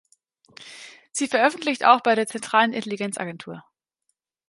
[1.11, 3.63] Sie veröffentlicht auch bei der Zentralen Intelligenz Agentur.